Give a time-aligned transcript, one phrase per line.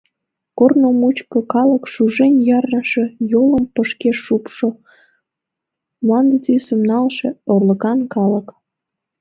[0.57, 4.69] Корно мучко калык— шужен ярныше, йолым пыкше шупшшо,
[6.03, 8.47] мланде тӱсым налше, орлыкан калык.